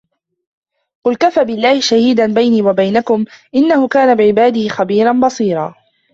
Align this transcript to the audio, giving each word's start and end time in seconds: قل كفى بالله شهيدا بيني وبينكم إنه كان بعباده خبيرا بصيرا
قل 1.03 1.15
كفى 1.15 1.43
بالله 1.43 1.79
شهيدا 1.81 2.33
بيني 2.33 2.61
وبينكم 2.61 3.25
إنه 3.55 3.87
كان 3.87 4.17
بعباده 4.17 4.67
خبيرا 4.69 5.11
بصيرا 5.25 5.75